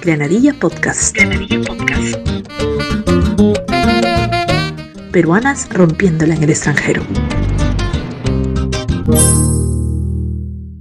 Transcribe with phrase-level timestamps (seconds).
[0.00, 1.14] Granadilla Podcast.
[1.14, 2.16] Granadilla Podcast.
[5.12, 7.02] Peruanas rompiéndola en el extranjero.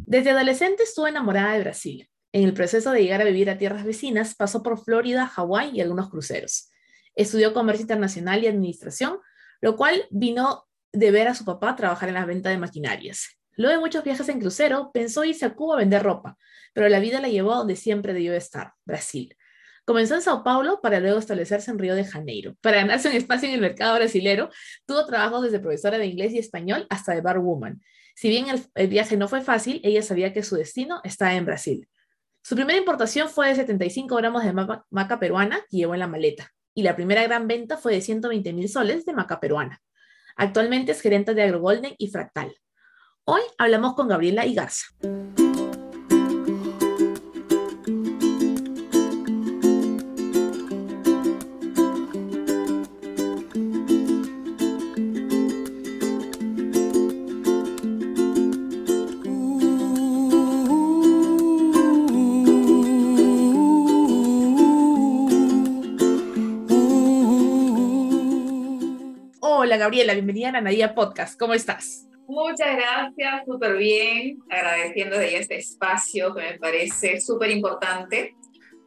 [0.06, 2.10] Desde adolescente estuve enamorada de Brasil.
[2.32, 5.82] En el proceso de llegar a vivir a tierras vecinas, pasó por Florida, Hawái y
[5.82, 6.72] algunos cruceros.
[7.16, 9.20] Estudió comercio internacional y administración,
[9.60, 13.37] lo cual vino de ver a su papá trabajar en la venta de maquinarias.
[13.58, 16.38] Luego de muchos viajes en crucero, pensó irse a Cuba a vender ropa,
[16.74, 19.36] pero la vida la llevó a donde siempre debió estar, Brasil.
[19.84, 22.56] Comenzó en Sao Paulo para luego establecerse en Río de Janeiro.
[22.62, 24.50] Para ganarse un espacio en el mercado brasilero,
[24.86, 27.82] tuvo trabajos desde profesora de inglés y español hasta de barwoman.
[28.14, 31.88] Si bien el, viaje no fue fácil, ella sabía que su destino estaba en Brasil.
[32.44, 36.52] Su primera importación fue de 75 gramos de maca, peruana que llevó en la maleta,
[36.74, 39.82] y la primera gran venta fue de 120 mil soles de maca peruana.
[40.36, 42.54] Actualmente es gerente de AgroGolden y Fractal.
[43.30, 44.86] Hoy hablamos con Gabriela Igarza.
[69.42, 71.38] Hola Gabriela, bienvenida a Nadia Podcast.
[71.38, 72.07] ¿Cómo estás?
[72.38, 78.36] Muchas gracias, súper bien, agradeciendo de este espacio que me parece súper importante.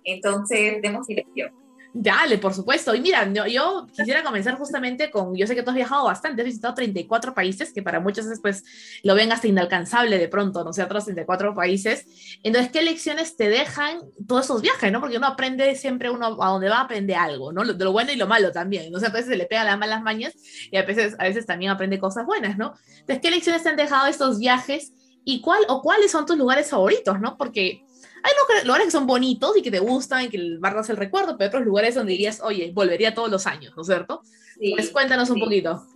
[0.04, 1.59] Entonces, demos inicio.
[1.92, 2.94] Dale, por supuesto.
[2.94, 6.46] Y mira, yo, quisiera comenzar justamente con, yo sé que tú has viajado bastante, has
[6.46, 8.64] visitado 34 países, que para muchos pues
[9.02, 10.72] lo ven hasta inalcanzable de pronto, ¿no?
[10.72, 12.38] sé, otros 34 países.
[12.44, 15.00] Entonces, ¿qué lecciones te dejan todos esos viajes, no?
[15.00, 17.64] Porque uno aprende siempre, uno a donde va aprende algo, ¿no?
[17.64, 19.00] De lo bueno y lo malo también, ¿no?
[19.00, 20.34] sé, a veces se le pega las malas mañas
[20.70, 22.74] y a veces, a veces también aprende cosas buenas, ¿no?
[23.00, 24.92] Entonces, ¿qué lecciones te han dejado estos viajes?
[25.24, 27.36] ¿Y cuál o cuáles son tus lugares favoritos, no?
[27.36, 27.84] Porque
[28.22, 31.48] hay lugares que son bonitos y que te gustan y que guardas el recuerdo, pero
[31.48, 34.22] otros lugares donde dirías, oye, volvería todos los años, ¿no es cierto?
[34.58, 35.86] Sí, pues cuéntanos un poquito.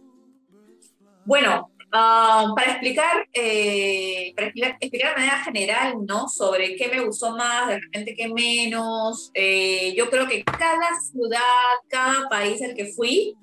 [1.25, 6.29] Bueno, ah, para, explicar, eh, para explicar, de manera general, ¿no?
[6.29, 9.31] Sobre qué me gustó más, de repente qué menos.
[9.35, 11.41] Eh, yo creo que cada ciudad,
[11.89, 13.35] cada país al que fui,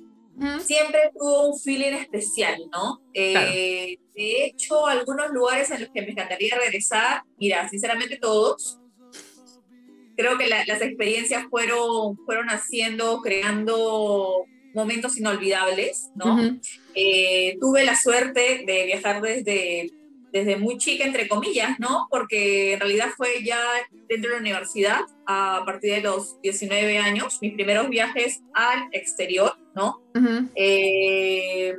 [0.63, 3.01] siempre tuvo un feeling especial, ¿no?
[3.13, 8.79] Eh, de hecho, algunos lugares en los que me encantaría regresar, mira, sinceramente todos,
[10.17, 16.59] creo que las experiencias fueron, fueron haciendo, creando momentos inolvidables, ¿no?
[16.95, 19.91] Eh, tuve la suerte de viajar desde,
[20.31, 22.07] desde muy chica, entre comillas, ¿no?
[22.09, 23.59] Porque en realidad fue ya
[24.07, 29.57] dentro de la universidad, a partir de los 19 años, mis primeros viajes al exterior,
[29.75, 30.01] ¿no?
[30.55, 31.75] Eh,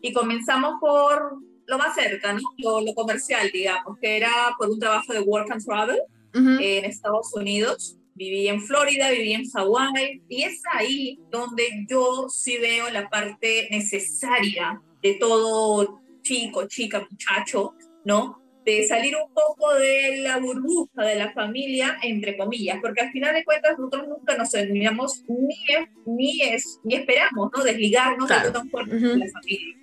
[0.00, 2.40] y comenzamos por lo más cerca, ¿no?
[2.58, 6.00] Lo, comercial, digamos, que era por un trabajo de work and travel
[6.34, 7.98] en Estados Unidos.
[8.14, 13.68] Viví en Florida, viví en Hawaii, y es ahí donde yo sí veo la parte
[13.70, 18.41] necesaria de todo chico, chica, muchacho, ¿no?
[18.64, 23.34] De salir un poco de la burbuja de la familia, entre comillas, porque al final
[23.34, 25.56] de cuentas nosotros nunca nos terminamos ni,
[26.06, 27.64] ni, es, ni esperamos, ¿no?
[27.64, 29.76] Desligarnos de tan fuerte de la familia.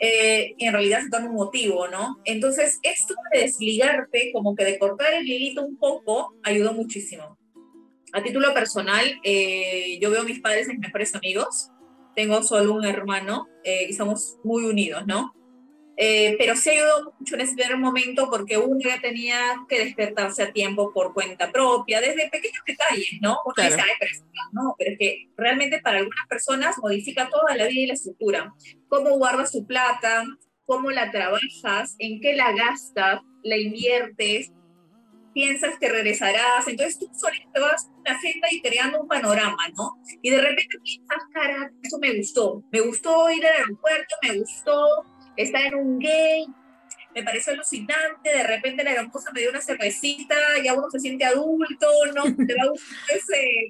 [0.00, 2.18] Eh, y en realidad se toma un motivo, ¿no?
[2.24, 7.36] Entonces, esto de desligarte, como que de cortar el hilito un poco, ayudó muchísimo.
[8.12, 11.70] A título personal, eh, yo veo a mis padres mis mejores amigos,
[12.14, 15.34] tengo solo un hermano eh, y somos muy unidos, ¿no?
[16.00, 19.36] Eh, pero sí ayudó mucho en ese primer momento porque uno ya tenía
[19.68, 23.38] que despertarse a tiempo por cuenta propia, desde pequeños detalles, ¿no?
[23.44, 24.12] Uno dice, pero,
[24.52, 28.54] no, pero es que realmente para algunas personas modifica toda la vida y la estructura.
[28.86, 30.24] Cómo guardas tu plata,
[30.66, 34.52] cómo la trabajas, en qué la gastas, la inviertes,
[35.34, 40.00] piensas que regresarás, entonces tú solito te vas una agenda y creando un panorama, ¿no?
[40.22, 45.04] Y de repente piensas, cara, eso me gustó, me gustó ir al aeropuerto, me gustó
[45.38, 46.46] estar en un gay,
[47.14, 51.24] me pareció alucinante, de repente la hermosa me dio una cervecita, ya uno se siente
[51.24, 52.22] adulto, ¿no?
[52.46, 52.72] Te va
[53.14, 53.68] ese,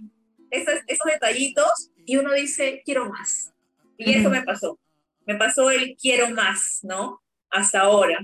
[0.50, 3.53] esos, esos detallitos y uno dice, quiero más.
[3.99, 4.79] Y eso me pasó.
[5.26, 7.20] Me pasó el quiero más, ¿no?
[7.50, 8.19] Hasta ahora.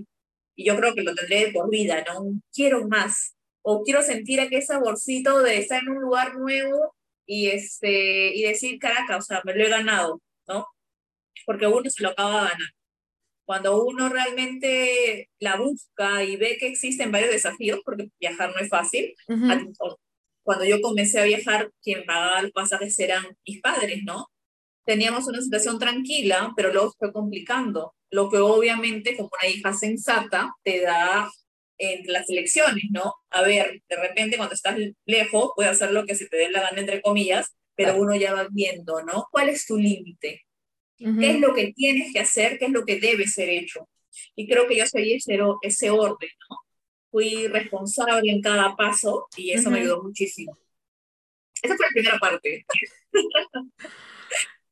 [0.57, 2.25] Y yo creo que lo tendré por vida, ¿no?
[2.53, 3.35] Quiero más.
[3.61, 6.95] O quiero sentir aquel saborcito de estar en un lugar nuevo
[7.27, 10.67] y, este, y decir, caraca, o sea, me lo he ganado, ¿no?
[11.45, 12.75] Porque uno se lo acaba de ganar
[13.45, 18.69] cuando uno realmente la busca y ve que existen varios desafíos, porque viajar no es
[18.69, 19.15] fácil,
[20.43, 24.29] cuando yo comencé a viajar, quien pagaba los pasajes eran mis padres, ¿no?
[24.85, 30.55] Teníamos una situación tranquila, pero luego fue complicando, lo que obviamente como una hija sensata
[30.63, 31.31] te da
[31.79, 33.15] entre las elecciones, ¿no?
[33.31, 34.77] A ver, de repente cuando estás
[35.07, 38.35] lejos, puedes hacer lo que se te dé la gana, entre comillas, pero uno ya
[38.35, 39.27] va viendo, ¿no?
[39.31, 40.43] ¿Cuál es tu límite?
[40.97, 42.59] ¿Qué es lo que tienes que hacer?
[42.59, 43.89] ¿Qué es lo que debe ser hecho?
[44.37, 46.57] Y creo que yo seguí ese, ese orden, ¿no?
[47.11, 50.57] Fui responsable en cada paso y eso me ayudó muchísimo.
[51.63, 52.67] Esa fue la primera parte.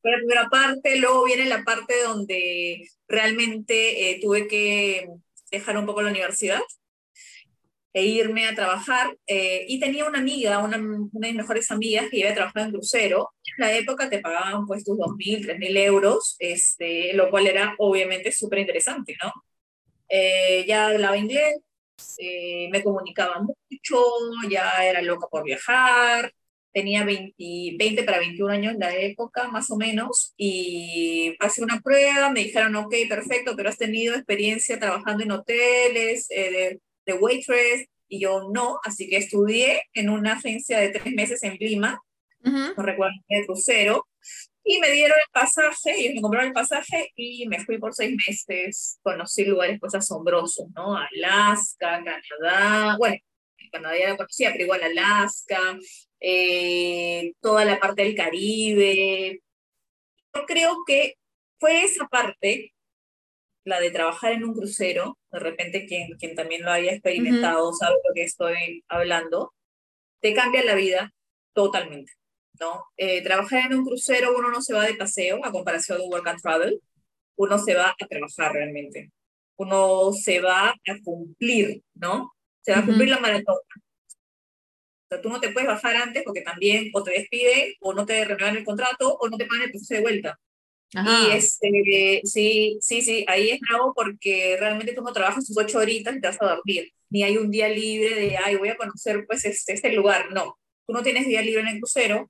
[0.01, 5.07] fue la primera parte, luego viene la parte donde realmente eh, tuve que
[5.51, 6.61] dejar un poco la universidad
[7.93, 9.15] e irme a trabajar.
[9.27, 12.63] Eh, y tenía una amiga, una, una, de mis mejores amigas, que iba a trabajar
[12.63, 13.33] en crucero.
[13.57, 18.31] En la época te pagaban pues tus 2.000, 3.000 euros, este, lo cual era obviamente
[18.31, 19.31] súper interesante, ¿no?
[20.09, 21.55] Eh, ya hablaba inglés,
[22.17, 24.03] eh, me comunicaba mucho,
[24.49, 26.33] ya era loca por viajar,
[26.71, 31.79] tenía 20, 20, para 21 años en la época, más o menos, y pasé una
[31.81, 37.87] prueba, me dijeron, ok, perfecto, pero has tenido experiencia trabajando en hoteles, de de waitress
[38.07, 41.99] y yo no, así que estudié en una agencia de tres meses en Lima,
[42.41, 44.05] no recuerdo, de crucero,
[44.63, 48.15] y me dieron el pasaje, ellos me compraron el pasaje y me fui por seis
[48.27, 50.97] meses, conocí lugares pues asombrosos, ¿no?
[50.97, 53.17] Alaska, Canadá, bueno,
[53.71, 55.77] Canadá ya la conocía, pero igual Alaska,
[56.19, 59.41] eh, toda la parte del Caribe.
[60.33, 61.15] Yo creo que
[61.59, 62.72] fue esa parte
[63.65, 67.95] la de trabajar en un crucero, de repente quien, quien también lo haya experimentado sabe
[68.07, 69.53] lo que estoy hablando,
[70.19, 71.13] te cambia la vida
[71.53, 72.13] totalmente,
[72.59, 72.85] ¿no?
[72.97, 76.27] Eh, trabajar en un crucero uno no se va de paseo a comparación de Work
[76.27, 76.81] and Travel,
[77.35, 79.11] uno se va a trabajar realmente,
[79.57, 82.33] uno se va a cumplir, ¿no?
[82.61, 83.55] Se va a cumplir la maratón.
[83.55, 88.05] O sea, tú no te puedes bajar antes porque también o te despiden o no
[88.05, 90.39] te renuevan el contrato o no te pagan el proceso de vuelta.
[90.93, 95.79] Y este, sí, sí, sí, ahí es bravo porque realmente tú no trabajas tus ocho
[95.79, 96.91] horitas y te vas a dormir.
[97.09, 100.31] Ni hay un día libre de, ay, voy a conocer pues este, este lugar.
[100.31, 102.29] No, tú no tienes día libre en el crucero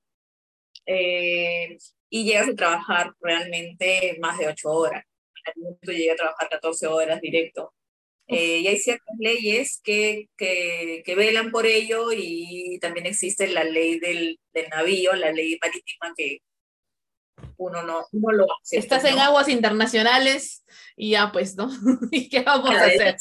[0.85, 1.77] eh,
[2.09, 5.03] y llegas a trabajar realmente más de ocho horas.
[5.35, 7.73] En algún momento llegué a trabajar 14 horas directo.
[8.27, 13.65] Eh, y hay ciertas leyes que, que, que, velan por ello y también existe la
[13.65, 16.39] ley del, del navío, la ley marítima que,
[17.57, 18.77] uno no, no lo hace.
[18.77, 20.63] Estás en aguas internacionales
[20.95, 21.69] y ya pues, ¿no?
[22.11, 23.15] ¿Y qué vamos a hacer?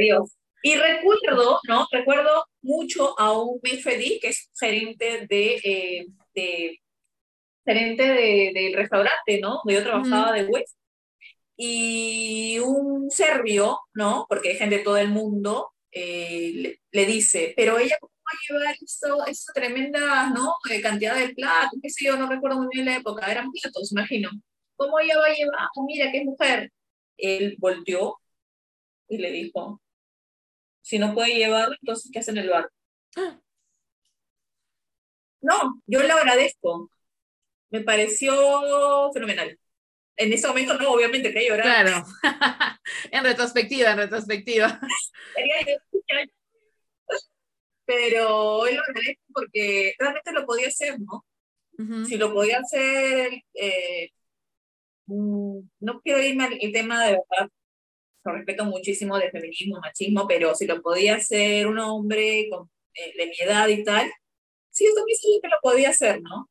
[0.00, 0.36] Dios.
[0.62, 1.86] Y recuerdo, ¿no?
[1.90, 6.80] Recuerdo mucho a un Mefedi, que es gerente de, eh, de
[7.66, 9.60] gerente del de, restaurante, ¿no?
[9.66, 10.76] Yo trabajaba de West.
[11.56, 14.24] Y un serbio, ¿no?
[14.28, 17.96] Porque hay gente de todo el mundo, eh, le, le, dice, pero ella
[18.32, 20.54] a llevar esto, esta tremenda ¿no?
[20.70, 23.92] Eh, cantidad de platos, qué sé yo, no recuerdo muy bien la época, eran platos,
[23.92, 24.30] imagino.
[24.76, 25.68] ¿Cómo ella va a llevar?
[25.76, 26.72] Oh, mira, qué mujer.
[27.16, 28.18] Él volteó
[29.08, 29.80] y le dijo,
[30.82, 32.70] si no puede llevarlo, entonces ¿qué hace en el bar?
[35.40, 36.90] No, yo le agradezco.
[37.68, 39.58] Me pareció fenomenal.
[40.16, 41.84] En ese momento no, obviamente que llorar.
[41.84, 42.06] Claro.
[43.10, 44.80] en retrospectiva, en retrospectiva
[47.84, 51.24] pero él lo agradezco porque realmente lo podía hacer, ¿no?
[52.06, 54.10] Si lo podía hacer, eh,
[55.06, 57.50] mm, no quiero irme al tema de verdad,
[58.24, 63.12] lo respeto muchísimo de feminismo, machismo, pero si lo podía hacer un hombre con, eh,
[63.16, 64.10] de mi edad y tal,
[64.70, 66.48] sí, yo también sí que lo podía hacer, ¿no?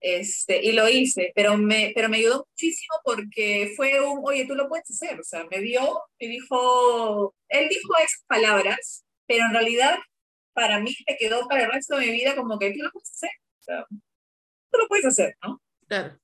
[0.00, 4.54] Este, y lo hice, pero me, pero me ayudó muchísimo porque fue un, oye, tú
[4.54, 9.52] lo puedes hacer, o sea, me vio y dijo, él dijo esas palabras, pero en
[9.52, 9.98] realidad
[10.52, 13.10] para mí me quedó para el resto de mi vida como que tú lo puedes
[13.10, 13.30] hacer.
[14.70, 15.60] tú lo puedes hacer, ¿no?
[15.86, 16.18] Claro.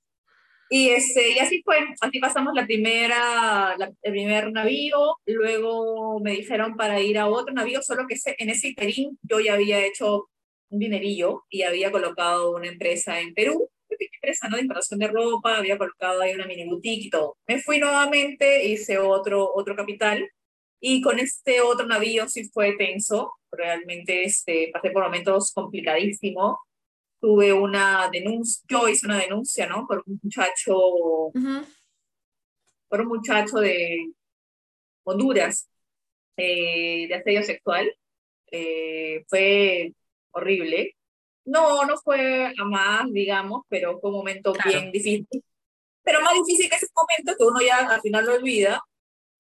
[0.69, 6.77] Y, este, y así fue, así pasamos la primera, el primer navío, luego me dijeron
[6.77, 10.29] para ir a otro navío, solo que en ese interín yo ya había hecho
[10.71, 14.57] un dinerillo y había colocado una empresa en Perú, una empresa ¿no?
[14.57, 17.37] de importación de ropa, había colocado ahí una mini boutique y todo.
[17.47, 20.29] Me fui nuevamente, hice otro, otro capital
[20.81, 26.59] y con este otro navío sí fue tenso, realmente este, pasé por momentos complicadísimos.
[27.21, 29.87] Tuve una denuncia, yo hice una denuncia, ¿no?
[29.87, 30.77] Por un muchacho,
[32.89, 34.13] por un muchacho de
[35.05, 35.69] Honduras,
[36.37, 37.93] eh, de asedio sexual.
[38.51, 39.93] Eh, fue
[40.33, 40.97] horrible.
[41.45, 45.27] No, no fue a más, digamos, pero fue un momento bien difícil.
[46.03, 48.83] Pero más difícil que ese momento que uno ya al final lo olvida,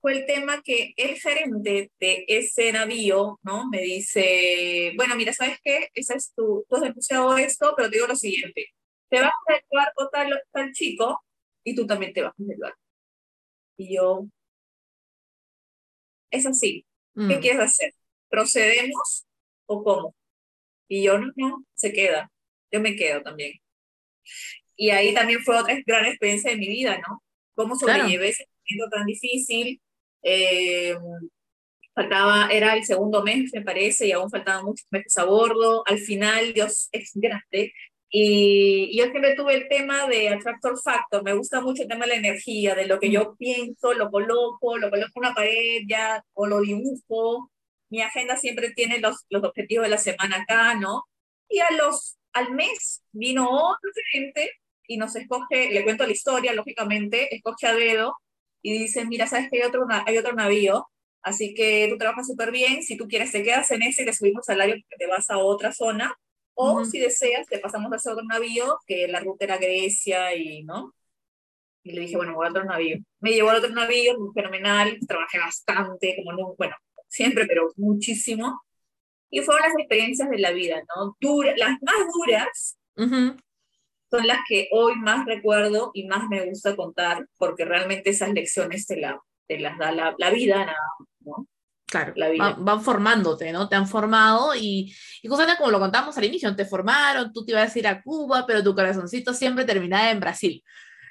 [0.00, 3.68] fue el tema que el gerente de ese navío, ¿no?
[3.68, 5.88] Me dice, bueno, mira, ¿sabes qué?
[5.94, 8.66] Esa es tu, tú has denunciado esto, pero te digo lo siguiente,
[9.08, 11.24] te vas del barco tal, tal chico
[11.64, 12.78] y tú también te vas del barco.
[13.78, 14.26] Y yo,
[16.30, 17.40] es así, ¿qué mm.
[17.40, 17.92] quieres hacer?
[18.28, 19.26] ¿procedemos
[19.66, 20.14] o cómo?
[20.88, 22.30] Y yo, no, no, se queda,
[22.70, 23.54] yo me quedo también.
[24.76, 27.22] Y ahí también fue otra gran experiencia de mi vida, ¿no?
[27.54, 29.80] Cómo sobrellevé ese momento tan difícil.
[30.28, 30.96] Eh,
[31.94, 35.84] faltaba, era el segundo mes, me parece, y aún faltaban muchos meses a bordo.
[35.86, 37.72] Al final, Dios es grande.
[38.10, 42.12] Y, yo siempre tuve el tema de Attractor Factor, me gusta mucho el tema de
[42.12, 46.24] la energía, de lo que yo pienso, lo coloco, lo coloco en una pared ya,
[46.34, 47.50] o lo dibujo.
[47.90, 51.04] Mi agenda siempre tiene los, los objetivos de la semana acá, ¿no?
[51.48, 54.50] Y a los, al mes vino otro gerente
[54.88, 58.16] y nos escoge, le cuento la historia, lógicamente, escoge a dedo
[58.66, 60.88] y dice, mira, sabes que hay otro, hay otro navío,
[61.22, 64.12] así que tú trabajas súper bien, si tú quieres te quedas en ese y te
[64.12, 66.12] subimos salario porque te vas a otra zona,
[66.54, 70.64] o si deseas te pasamos a ese otro navío, que la ruta era Grecia y,
[70.64, 70.92] ¿no?
[71.84, 72.98] Y le dije, bueno, voy a otro navío.
[73.20, 76.74] Me llevó al otro navío, fenomenal, trabajé bastante, como no, bueno,
[77.06, 78.62] siempre, pero muchísimo.
[79.30, 81.16] Y fueron las experiencias de la vida, ¿no?
[81.56, 82.76] las más duras
[84.10, 88.86] son las que hoy más recuerdo y más me gusta contar, porque realmente esas lecciones
[88.86, 90.74] te, la, te las da la, la vida,
[91.20, 91.46] ¿no?
[91.88, 92.14] Claro,
[92.58, 93.68] van, formándote, ¿no?
[93.68, 97.52] Te han formado y, y justamente como lo contamos al inicio, te formaron, tú te
[97.52, 100.64] ibas a ir a Cuba, pero tu corazoncito siempre terminaba en Brasil.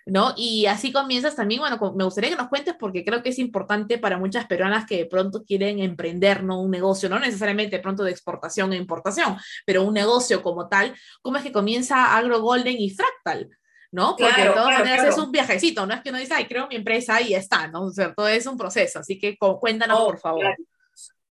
[0.05, 0.33] ¿No?
[0.37, 3.97] Y así comienzas también, bueno, me gustaría que nos cuentes porque creo que es importante
[3.97, 6.61] para muchas peruanas que de pronto quieren emprender, ¿no?
[6.61, 10.95] Un negocio, no necesariamente de pronto de exportación e importación, pero un negocio como tal,
[11.21, 13.49] ¿cómo es que comienza Agro Golden y Fractal?
[13.91, 14.15] ¿no?
[14.17, 16.75] Porque de todas maneras es un viajecito, no es que uno dice, ay, creo mi
[16.75, 17.85] empresa y ya está, ¿no?
[17.85, 20.53] O sea, todo es un proceso, así que cuéntanos, por favor.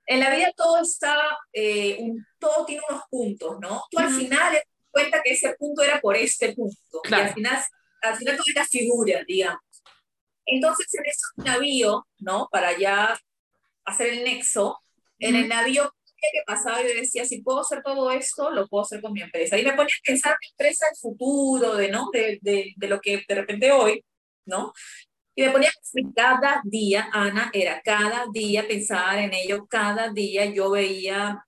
[0.08, 1.16] En la vida todo está,
[1.54, 2.00] eh,
[2.40, 3.84] todo tiene unos puntos, ¿no?
[3.92, 7.64] Tú al final te cuenta que ese punto era por este punto, y al final
[8.02, 9.62] al final toda la figura, digamos.
[10.46, 12.48] Entonces, en ese navío, ¿no?
[12.52, 13.20] Para ya
[13.86, 14.80] hacer el nexo,
[15.20, 19.02] en el navío que pasaba yo decía, si puedo hacer todo esto, lo puedo hacer
[19.02, 19.58] con mi empresa.
[19.58, 22.10] Y me ponía a pensar mi empresa, el futuro, de, ¿no?
[22.12, 24.04] De, de, de, lo que de repente hoy,
[24.46, 24.74] ¿no?
[25.36, 25.72] Y me ponía
[26.16, 31.47] cada día, Ana, era cada día pensar en ello, cada día yo veía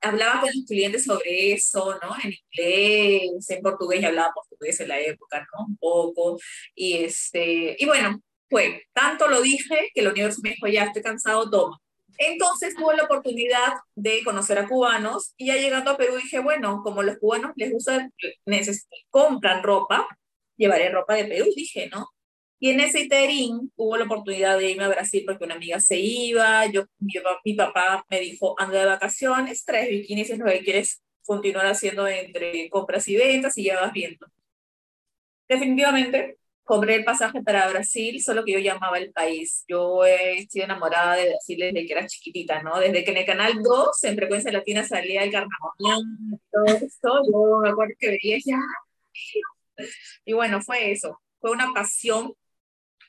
[0.00, 2.14] hablaba con los clientes sobre eso, ¿no?
[2.22, 5.66] En inglés, en portugués, y hablaba portugués en la época, ¿no?
[5.66, 6.38] Un poco.
[6.74, 11.02] Y, este, y bueno, fue, tanto lo dije que el universo me dijo, ya estoy
[11.02, 11.78] cansado, toma.
[12.18, 16.82] Entonces tuve la oportunidad de conocer a cubanos y ya llegando a Perú dije, bueno,
[16.84, 18.10] como los cubanos les gusta,
[19.08, 20.06] compran ropa,
[20.56, 22.10] llevaré ropa de Perú, dije, ¿no?
[22.62, 25.98] Y en ese interín hubo la oportunidad de irme a Brasil porque una amiga se
[25.98, 31.02] iba, yo, mi, papá me dijo, anda de vacaciones, traes bikinis, es lo que quieres
[31.24, 34.26] continuar haciendo entre compras y ventas y ya vas viendo.
[35.48, 39.64] Definitivamente, compré el pasaje para Brasil, solo que yo llamaba el país.
[39.66, 42.78] Yo he sido enamorada de Brasil desde que era chiquitita, ¿no?
[42.78, 46.04] Desde que en el Canal 2, en Frecuencia Latina, salía el carnaval,
[46.52, 48.58] todo esto, yo me acuerdo que veía ya.
[50.26, 51.18] Y bueno, fue eso.
[51.40, 52.34] Fue una pasión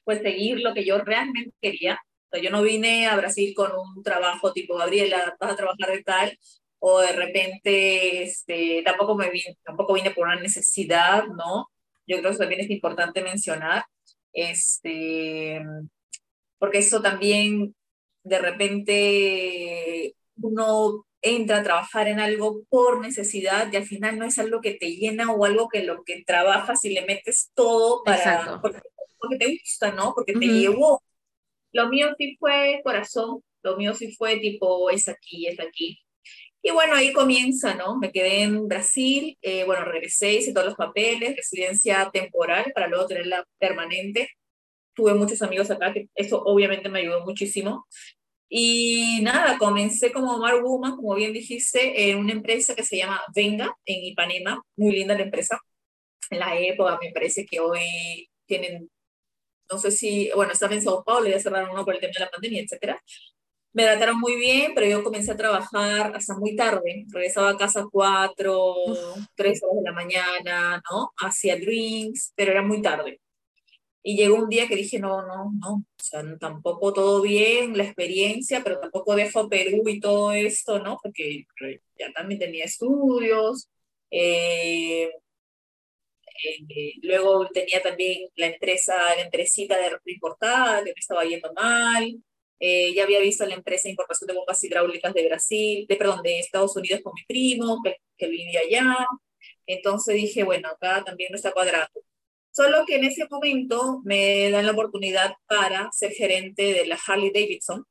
[0.04, 1.96] pues seguir lo que yo realmente quería.
[1.96, 5.90] O sea, yo no vine a Brasil con un trabajo tipo, Gabriela, vas a trabajar
[5.90, 6.38] de tal,
[6.80, 11.70] o de repente, este, tampoco, me vine, tampoco vine por una necesidad, ¿no?
[12.08, 13.84] Yo creo que eso también es importante mencionar,
[14.34, 15.62] este,
[16.58, 17.76] porque eso también,
[18.24, 24.40] de repente, uno entra a trabajar en algo por necesidad y al final no es
[24.40, 28.60] algo que te llena o algo que lo que trabajas y le metes todo para,
[28.60, 28.80] porque
[29.38, 30.14] te gusta, ¿no?
[30.14, 31.02] Porque te llevó.
[31.74, 36.00] Lo mío sí fue corazón, lo mío sí fue tipo, es aquí, es aquí.
[36.64, 37.98] Y bueno, ahí comienza, ¿no?
[37.98, 43.08] Me quedé en Brasil, eh, bueno, regresé, hice todos los papeles, residencia temporal para luego
[43.08, 44.30] tenerla permanente.
[44.94, 47.88] Tuve muchos amigos acá, que eso obviamente me ayudó muchísimo.
[48.50, 53.22] Y nada, comencé como Omar Woman, como bien dijiste, en una empresa que se llama
[53.34, 55.60] Venga, en Ipanema, muy linda la empresa.
[56.30, 58.90] En la época me parece que hoy tienen
[59.72, 62.26] no sé si, bueno, estaba en Sao Paulo, ya cerraron uno por el tema de
[62.26, 63.02] la pandemia, etcétera.
[63.74, 67.06] Me trataron muy bien, pero yo comencé a trabajar hasta muy tarde.
[67.10, 68.76] Regresaba a casa a cuatro,
[69.36, 71.12] tres horas de la mañana, ¿no?
[71.18, 73.22] Hacía drinks, pero era muy tarde.
[74.04, 77.84] Y llegó un día que dije, no, no, no, o sea, tampoco todo bien, la
[77.84, 80.98] experiencia, pero tampoco dejo Perú y todo esto, ¿no?
[81.02, 81.46] Porque
[82.00, 83.70] ya también tenía estudios,
[84.10, 85.12] eh,
[86.70, 92.16] eh, luego tenía también la empresa, la empresita de importada que me estaba yendo mal.
[92.60, 96.22] Eh, ya había visto la empresa de importación de bombas hidráulicas de Brasil, de, perdón,
[96.22, 99.08] de Estados Unidos con mi primo, que, que vivía allá.
[99.66, 102.02] Entonces dije, bueno, acá también no está cuadrando.
[102.52, 107.32] Solo que en ese momento me dan la oportunidad para ser gerente de la Harley
[107.32, 107.86] Davidson.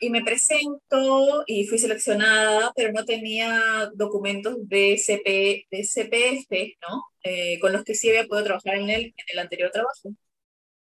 [0.00, 7.04] Y, me presento y fui seleccionada, pero no tenía documentos de, CP, de CPF, ¿no?
[7.24, 10.10] Eh, con los que sí había podido trabajar en el, en el anterior trabajo.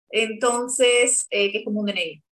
[0.10, 2.24] Entonces, eh, que es como un DNI.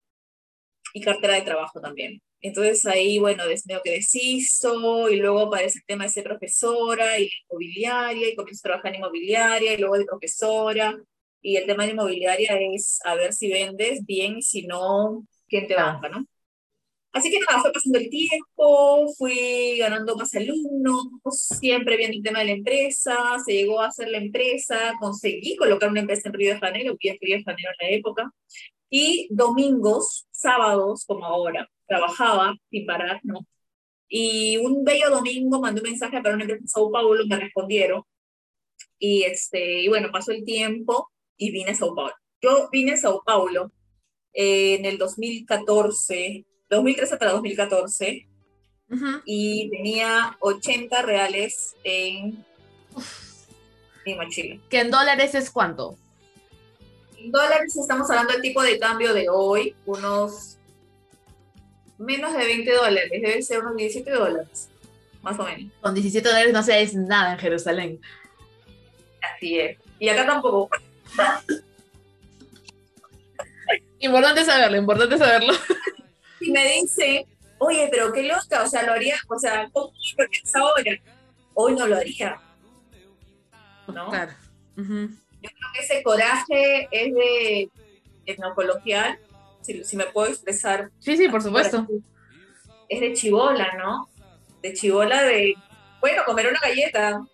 [0.95, 2.23] Y cartera de trabajo también.
[2.43, 7.31] Entonces ahí, bueno, medio que desisto y luego aparece el tema de ser profesora y
[7.49, 10.99] inmobiliaria y comienzo a trabajar en inmobiliaria y luego de profesora.
[11.41, 15.69] Y el tema de inmobiliaria es a ver si vendes bien y si no, quién
[15.69, 16.27] te banca, ¿no?
[17.13, 21.09] Así que nada, fue pasando el tiempo, fui ganando más alumnos,
[21.61, 25.91] siempre viendo el tema de la empresa, se llegó a hacer la empresa, conseguí colocar
[25.91, 28.33] una empresa en Río de Janeiro, a Río de Janeiro en la época,
[28.89, 33.41] y domingos, sábados, como ahora, trabajaba sin parar, ¿no?
[34.09, 38.03] Y un bello domingo mandé un mensaje para una empresa de Sao Paulo, me respondieron,
[38.99, 42.15] y, este, y bueno, pasó el tiempo y vine a Sao Paulo.
[42.41, 43.71] Yo vine a Sao Paulo
[44.33, 48.29] eh, en el 2014, 2013 para 2014,
[49.25, 52.45] y tenía 80 reales en
[54.05, 54.59] mi mochila.
[54.69, 55.97] ¿Que en dólares es cuánto?
[57.17, 60.59] En dólares estamos hablando del tipo de cambio de hoy, unos
[61.99, 64.69] menos de 20 dólares, debe ser unos 17 dólares,
[65.23, 65.73] más o menos.
[65.81, 68.01] Con 17 dólares no se es nada en Jerusalén.
[69.35, 69.79] Así es.
[69.99, 70.69] Y acá tampoco.
[74.03, 75.53] Importante saberlo, importante saberlo.
[76.41, 77.25] Y me dice,
[77.59, 79.93] oye, pero qué loca, o sea, lo haría, o sea, ¿cómo
[80.43, 80.99] es ahora?
[81.55, 82.41] Hoy no lo haría.
[83.87, 84.11] ¿No?
[84.11, 84.33] Claro.
[84.77, 87.71] Yo creo que ese coraje es de
[88.27, 89.19] etnocoloquial,
[89.61, 90.91] si, si me puedo expresar.
[90.99, 91.87] Sí, sí, por supuesto.
[92.89, 94.09] Es de chivola, ¿no?
[94.63, 95.55] De chivola de,
[96.01, 97.25] bueno, comer una galleta.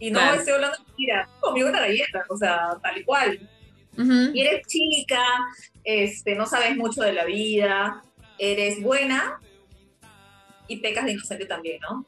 [0.00, 3.48] Y no estoy hablando de mentira, comí una galleta, o sea, tal y cual.
[3.96, 5.20] Y eres chica,
[5.88, 8.02] este, no sabes mucho de la vida,
[8.36, 9.40] eres buena
[10.66, 12.04] y pecas de inocente también, ¿no?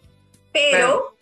[0.53, 1.17] Pero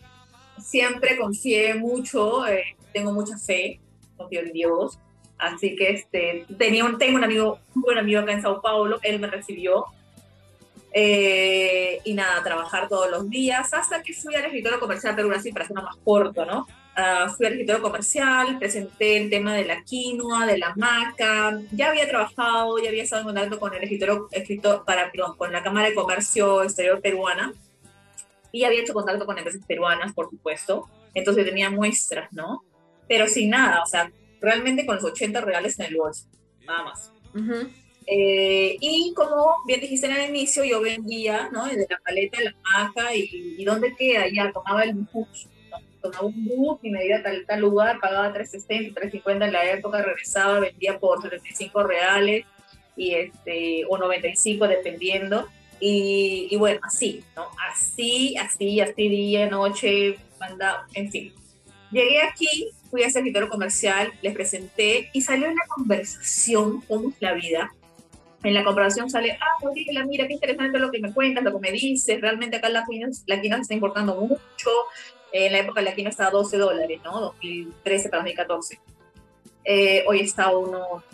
[0.61, 3.79] siempre confié mucho, eh, tengo mucha fe,
[4.16, 4.99] confío en Dios,
[5.38, 8.99] así que este, tenía un, tengo un amigo, un buen amigo acá en Sao Paulo,
[9.05, 9.85] él me recibió,
[10.92, 15.53] eh, y nada, trabajar todos los días, hasta que fui al escritorio comercial Perú así
[15.53, 16.66] para hacerlo más corto, ¿no?
[16.99, 22.09] Uh, fui escritorio comercial, presenté el tema de la quinoa, de la maca, ya había
[22.09, 25.91] trabajado, ya había estado en contacto con el escritorio, escritor, para, perdón, con la Cámara
[25.91, 27.53] de Comercio Exterior Peruana,
[28.51, 32.65] y había hecho contacto con empresas peruanas, por supuesto, entonces tenía muestras, ¿no?
[33.07, 36.27] Pero sin nada, o sea, realmente con los 80 reales en el bolso,
[36.67, 37.13] nada más.
[38.09, 41.67] Eh, y como bien dijiste en el inicio, yo vendía, ¿no?
[41.67, 45.47] Desde la paleta, la maca y, y dónde queda, ya tomaba el bus,
[46.01, 49.71] tomaba un bus y me iba a tal, tal lugar, pagaba 360, 350 en la
[49.73, 52.45] época, regresaba, vendía por 75 reales
[52.97, 55.47] y este, o 95 dependiendo.
[55.81, 57.47] Y, y, bueno, así, ¿no?
[57.71, 61.33] Así, así, así, día, noche, manda, en fin.
[61.93, 67.17] Llegué aquí, fui a ese escritorio comercial, les presenté y salió una conversación, cómo es
[67.21, 67.73] la vida,
[68.43, 71.59] en la comparación sale, ah, Gabriela, mira, qué interesante lo que me cuentas, lo que
[71.59, 74.71] me dices, realmente acá la quinoa, la se está importando mucho,
[75.33, 77.21] en la época la quinoa estaba a 12 dólares, ¿no?
[77.21, 78.81] 2013 para 2014.
[79.64, 81.05] Eh, hoy está 1.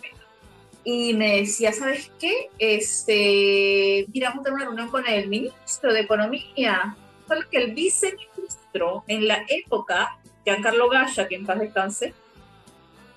[0.83, 2.49] Y me decía, ¿sabes qué?
[2.59, 6.95] Este, mira, vamos a tener una reunión con el ministro de Economía.
[7.27, 12.13] Solo que el viceministro en la época, Giancarlo Gaya, que en paz descanse,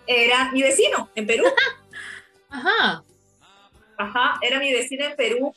[0.07, 1.45] era mi vecino en Perú.
[2.49, 3.05] Ajá.
[3.99, 5.53] Ajá, era mi vecino en Perú,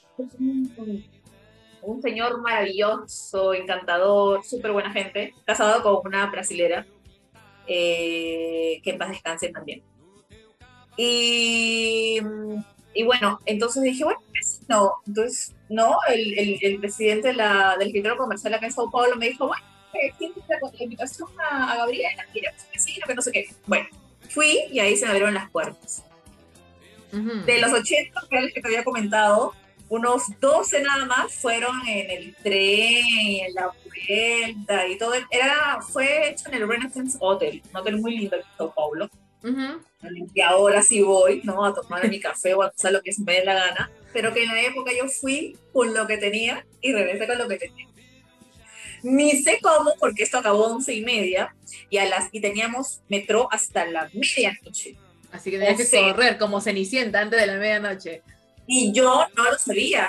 [1.82, 6.86] un, señor maravilloso, encantador, súper buena gente, casado con una brasilera,
[7.68, 9.84] eh, que en paz descanse también.
[10.98, 12.20] Y,
[12.94, 17.76] y, bueno, entonces dije, bueno, pues, no, entonces, no, el, el, el presidente de la,
[17.78, 19.64] del escritorio comercial acá en Sao Paulo me dijo, bueno,
[20.18, 22.26] ¿quién la, la invitación a, a Gabriela?
[22.34, 23.50] Mira, pues vecino, que no sé qué.
[23.66, 23.88] Bueno,
[24.30, 26.04] fui y ahí se me abrieron las puertas.
[27.12, 29.54] De los 80 reales que te había comentado,
[29.92, 33.04] unos 12 nada más fueron en el tren,
[33.46, 35.14] en la vuelta y todo.
[35.30, 39.10] Era, fue hecho en el Renaissance Hotel, un hotel muy lindo en Sao Paulo.
[40.34, 41.66] Y ahora sí voy, ¿no?
[41.66, 43.92] A tomar mi café o a hacer lo que se me dé la gana.
[44.14, 47.50] Pero que en la época yo fui con lo que tenía y regresé con lo
[47.50, 47.88] que tenía.
[49.04, 51.54] Ni sé cómo, porque esto acabó a once y media
[51.90, 54.96] y, a las, y teníamos metro hasta la medianoche.
[55.34, 58.22] Así que tenías que correr como Cenicienta antes de la medianoche.
[58.74, 60.08] Y yo no lo sabía,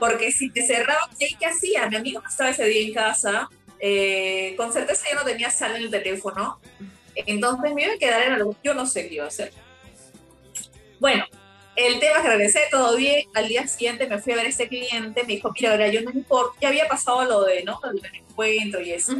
[0.00, 1.88] porque si te cerraba, ¿qué hacía?
[1.88, 5.82] Mi amigo estaba ese día en casa, eh, con certeza yo no tenía sal en
[5.82, 6.58] el teléfono,
[7.14, 9.52] entonces me iba a quedar en algo, yo no sé qué iba a hacer.
[10.98, 11.24] Bueno,
[11.76, 14.48] El tema es que regresé todo bien, al día siguiente me fui a ver a
[14.48, 17.78] ese cliente, me dijo, mira, ahora yo no importa, ya había pasado lo de, ¿no?
[17.84, 19.12] Lo del encuentro y eso.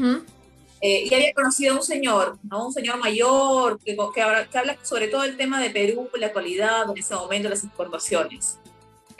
[0.81, 2.67] Eh, y había conocido a un señor, ¿no?
[2.67, 6.91] Un señor mayor que, que, que, habla sobre todo el tema de Perú, la actualidad,
[6.91, 8.59] en ese momento, las exportaciones.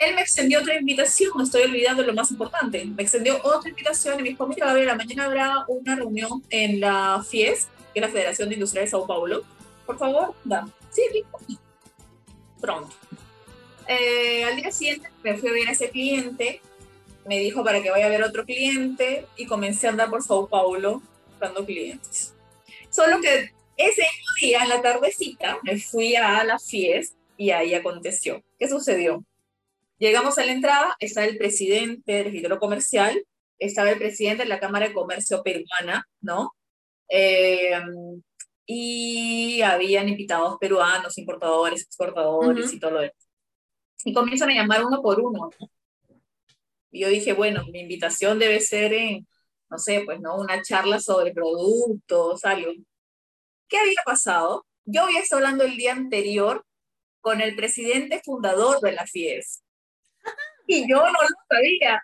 [0.05, 2.83] Él me extendió otra invitación, me estoy olvidando lo más importante.
[2.85, 7.23] Me extendió otra invitación y me dijo, mira, Gabriela, mañana habrá una reunión en la
[7.27, 9.43] FIES, que es la Federación de Industria de Sao Paulo.
[9.85, 10.67] Por favor, da.
[10.91, 11.03] Sí,
[12.59, 12.95] Pronto.
[13.87, 16.61] Eh, al día siguiente me fui a ver a ese cliente,
[17.25, 20.47] me dijo para que vaya a ver otro cliente y comencé a andar por Sao
[20.47, 22.33] Paulo buscando clientes.
[22.89, 24.03] Solo que ese
[24.39, 28.41] día, en la tardecita, me fui a la fiesta y ahí aconteció.
[28.59, 29.23] ¿Qué sucedió?
[30.03, 33.25] Llegamos a la entrada, está el presidente del registro comercial,
[33.57, 36.51] estaba el presidente de la Cámara de Comercio Peruana, ¿no?
[37.07, 37.71] Eh,
[38.65, 43.29] y habían invitados peruanos, importadores, exportadores y todo lo demás.
[44.03, 45.49] Y comienzan a llamar uno por uno.
[46.91, 49.25] Y yo dije, bueno, mi invitación debe ser en,
[49.69, 50.35] no sé, pues, ¿no?
[50.35, 52.73] Una charla sobre productos, algo.
[53.69, 54.65] ¿Qué había pasado?
[54.83, 56.65] Yo había estado hablando el día anterior
[57.21, 59.63] con el presidente fundador de la FIES.
[60.67, 62.01] Y yo no lo sabía.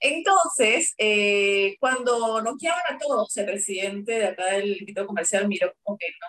[0.00, 5.72] Entonces, eh, cuando nos llaman a todos, el presidente de acá del Instituto Comercial miró
[5.82, 6.28] como que no.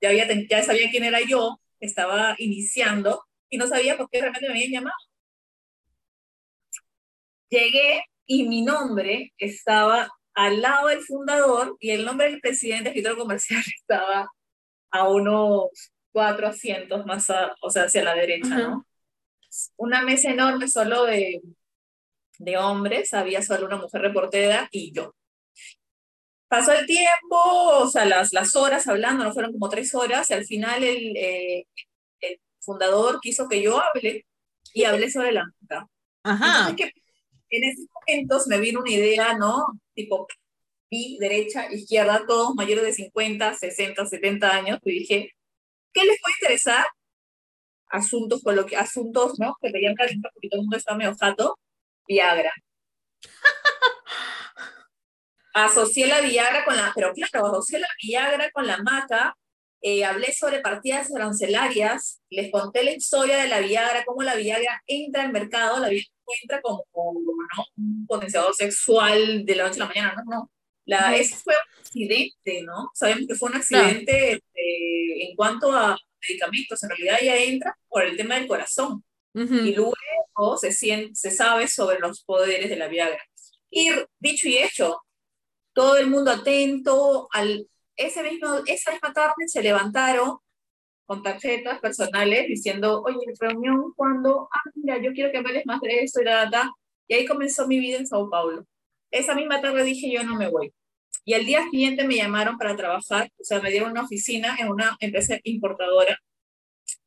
[0.00, 4.48] Ya, había, ya sabía quién era yo, estaba iniciando, y no sabía por qué realmente
[4.48, 4.96] me habían llamado.
[7.50, 12.98] Llegué y mi nombre estaba al lado del fundador y el nombre del presidente del
[12.98, 14.30] escritor comercial estaba
[14.92, 15.68] a unos
[16.12, 17.26] cuatro asientos más,
[17.60, 18.86] o sea, hacia la derecha, ¿no?
[19.76, 21.40] Una mesa enorme solo de,
[22.38, 25.14] de hombres, había solo una mujer reportera y yo.
[26.48, 30.34] Pasó el tiempo, o sea, las, las horas hablando, no fueron como tres horas, y
[30.34, 31.66] al final el, eh,
[32.60, 34.26] fundador quiso que yo hable
[34.74, 35.88] y hablé sobre la marca.
[36.22, 36.74] Ajá.
[36.76, 36.92] que
[37.50, 39.66] en esos momentos me vino una idea, ¿no?
[39.94, 40.26] Tipo,
[40.90, 45.32] vi derecha, izquierda, todos mayores de 50, 60, 70 años, y dije,
[45.92, 46.84] ¿qué les puede interesar?
[47.90, 49.56] Asuntos, con lo que, asuntos, ¿no?
[49.60, 51.58] Que veían caliente porque todo el mundo está medio jato.
[52.08, 52.52] Viagra.
[55.54, 59.36] asocié la Viagra con la, pero claro, asocié la Viagra con la maca
[59.82, 64.82] eh, hablé sobre partidas arancelarias, les conté la historia de la Viagra, cómo la Viagra
[64.86, 66.10] entra al mercado, la Viagra
[66.42, 67.64] entra como, ¿no?
[67.78, 70.50] un potenciador sexual de la noche a la mañana, no, no.
[70.84, 72.90] La, Ese fue un accidente, ¿no?
[72.92, 75.98] Sabemos que fue un accidente este, en cuanto a
[76.28, 79.04] medicamentos, en realidad ya entra por el tema del corazón.
[79.32, 79.94] Y luego
[80.60, 83.22] se, se sabe sobre los poderes de la Viagra.
[83.70, 85.02] Y dicho y hecho,
[85.72, 90.38] todo el mundo atento al ese mismo, esa misma tarde se levantaron
[91.06, 96.02] con tarjetas personales diciendo, oye, reunión cuando, ah, mira, yo quiero que hables más de
[96.02, 96.70] esto y la data.
[97.08, 98.64] Y ahí comenzó mi vida en Sao Paulo.
[99.10, 100.72] Esa misma tarde dije, yo no me voy.
[101.30, 104.66] Y al día siguiente me llamaron para trabajar, o sea, me dieron una oficina en
[104.66, 106.18] una empresa importadora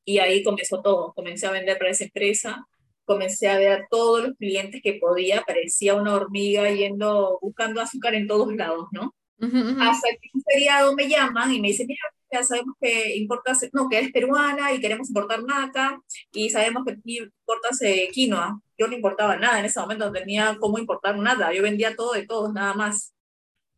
[0.06, 1.12] y ahí comenzó todo.
[1.14, 2.66] Comencé a vender para esa empresa,
[3.04, 8.16] comencé a ver a todos los clientes que podía, parecía una hormiga yendo, buscando azúcar
[8.16, 9.14] en todos lados, ¿no?
[9.82, 13.90] Hasta que un feriado me llaman y me dicen, mira, ya sabemos que importas, no,
[13.90, 16.00] que eres peruana y queremos importar maca
[16.32, 18.62] y sabemos que importas eh, quinoa.
[18.78, 22.14] Yo no importaba nada en ese momento, no tenía cómo importar nada, yo vendía todo
[22.14, 23.14] de todos, nada más.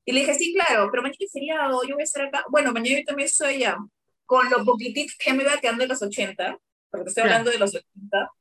[0.06, 2.46] Y le dije, sí, claro, pero mañana es feriado, yo voy a estar acá.
[2.50, 3.78] Bueno, mañana yo también estoy allá.
[4.26, 6.58] Con los poquititos que ya me iba quedando de los 80,
[6.90, 8.32] porque estoy hablando de los 80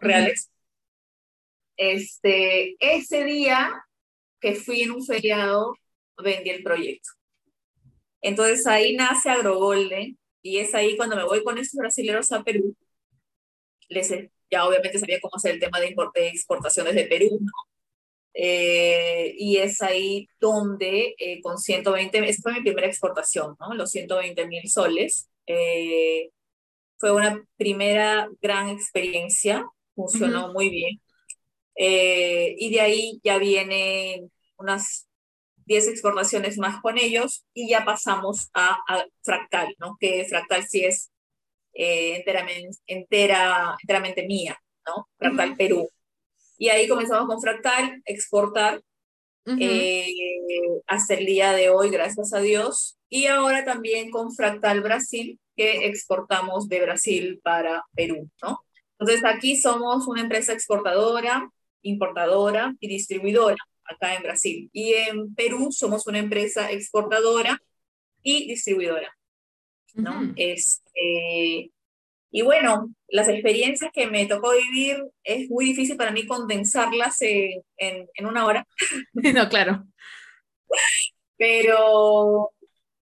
[0.00, 0.50] reales.
[1.76, 3.72] Este, ese día
[4.40, 5.74] que fui en un feriado,
[6.22, 7.10] vendí el proyecto.
[8.22, 12.74] Entonces ahí nace AgroGolden y es ahí cuando me voy con estos brasileños a Perú.
[13.88, 14.12] Les,
[14.50, 15.94] ya obviamente sabía cómo hacer el tema de,
[16.28, 17.52] exportaciones de Perú, ¿no?
[18.38, 23.74] Eh, y es ahí donde eh, con 120, esa fue mi primera exportación, ¿no?
[23.74, 25.30] Los 120 mil soles.
[25.46, 26.30] Eh,
[26.98, 31.00] fue una primera gran experiencia, funcionó muy bien.
[31.76, 35.06] y de ahí ya vienen unas
[35.66, 38.78] 10 exportaciones más con ellos y ya pasamos a,
[39.22, 39.96] Fractal, ¿no?
[40.00, 41.10] Que Fractal sí es
[41.74, 45.08] eh, enteramente, entera, enteramente mía, ¿no?
[45.18, 45.88] Fractal Perú.
[46.58, 48.82] Y ahí comenzamos con Fractal, exportar
[49.46, 50.12] eh,
[50.86, 52.98] hasta el día de hoy, gracias a Dios.
[53.08, 58.60] Y ahora también con Fractal Brasil, que exportamos de Brasil para Perú, ¿no?
[58.98, 61.48] Entonces aquí somos una empresa exportadora,
[61.82, 64.70] importadora y distribuidora acá en Brasil.
[64.72, 67.60] Y en Perú somos una empresa exportadora
[68.22, 69.16] y distribuidora.
[69.96, 70.32] ¿no?
[70.36, 71.72] este,
[72.36, 77.62] Y bueno, las experiencias que me tocó vivir es muy difícil para mí condensarlas en,
[77.78, 78.66] en, una hora.
[79.14, 79.86] No, claro.
[81.38, 82.50] Pero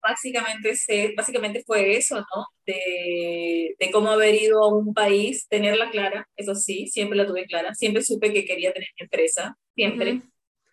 [0.01, 0.73] básicamente,
[1.17, 2.47] básicamente fue eso, ¿no?
[2.65, 7.45] De, de, cómo haber ido a un país, tenerla clara, eso sí, siempre la tuve
[7.45, 10.21] clara, siempre supe que quería tener mi empresa, siempre,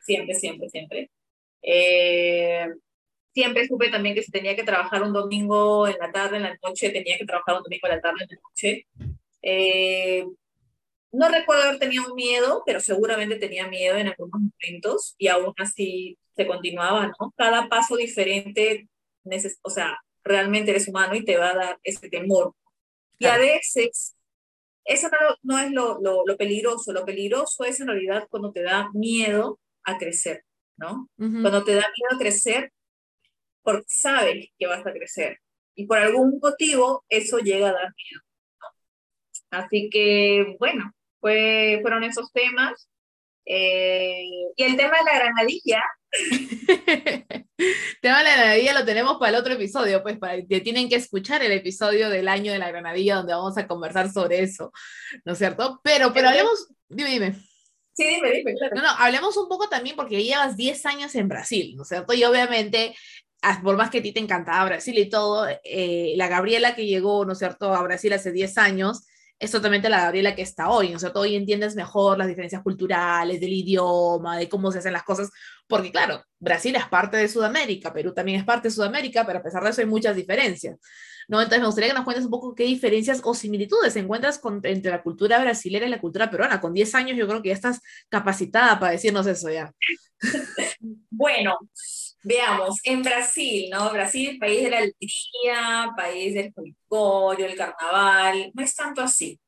[0.05, 1.11] siempre, siempre, siempre.
[1.63, 2.69] Eh,
[3.33, 6.59] siempre supe también que si tenía que trabajar un domingo en la tarde, en la
[6.63, 8.87] noche, tenía que trabajar un domingo en la tarde, en la noche.
[9.43, 10.27] Eh,
[11.13, 15.53] no recuerdo haber tenido un miedo, pero seguramente tenía miedo en algunos momentos y aún
[15.59, 17.35] así se continuaba, ¿no?
[17.37, 18.89] Cada paso diferente,
[19.63, 22.55] o sea, realmente eres humano y te va a dar ese temor.
[23.19, 24.17] Y a veces,
[24.85, 28.63] eso no, no es lo, lo, lo, peligroso, lo peligroso es en realidad cuando te
[28.63, 30.45] da miedo a crecer,
[30.77, 31.09] ¿no?
[31.17, 32.73] Cuando te da miedo a crecer
[33.63, 35.39] porque sabes que vas a crecer
[35.75, 38.23] y por algún motivo eso llega a dar miedo.
[39.51, 42.89] Así que, bueno, fue, fueron esos temas.
[43.45, 44.23] Eh,
[44.57, 45.83] y el tema de la granadilla.
[46.13, 47.47] el
[48.01, 51.43] tema de la granadilla lo tenemos para el otro episodio, pues para, tienen que escuchar
[51.43, 54.73] el episodio del año de la granadilla donde vamos a conversar sobre eso,
[55.25, 55.81] ¿no es cierto?
[55.83, 57.35] Pero, pero hablemos, dime, dime.
[57.95, 58.77] Sí, dime, dime, claro.
[58.77, 62.15] No, no, hablemos un poco también porque llevas 10 años en Brasil, ¿no es cierto?
[62.15, 62.95] Y obviamente
[63.63, 67.25] por más que a ti te encantaba Brasil y todo, eh, la Gabriela que llegó,
[67.25, 69.07] ¿no es cierto?, a Brasil hace 10 años,
[69.43, 71.19] es totalmente la Gabriela que está hoy, ¿no es cierto?
[71.19, 75.31] Hoy entiendes mejor las diferencias culturales, del idioma, de cómo se hacen las cosas,
[75.67, 79.43] porque claro, Brasil es parte de Sudamérica, Perú también es parte de Sudamérica, pero a
[79.43, 80.79] pesar de eso hay muchas diferencias,
[81.27, 81.41] ¿no?
[81.41, 85.03] Entonces me gustaría que nos cuentes un poco qué diferencias o similitudes encuentras entre la
[85.03, 86.61] cultura brasileña y la cultura peruana.
[86.61, 89.73] Con 10 años yo creo que ya estás capacitada para decirnos eso ya.
[91.11, 91.59] bueno,
[92.25, 93.91] Veamos, en Brasil, ¿no?
[93.91, 99.41] Brasil, país de la alegría, país del folclore, el carnaval, no es tanto así.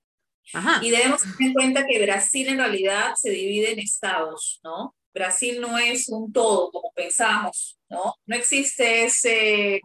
[0.82, 4.94] Y debemos tener en cuenta que Brasil en realidad se divide en estados, ¿no?
[5.12, 8.14] Brasil no es un todo como pensamos, ¿no?
[8.26, 9.80] No existe ese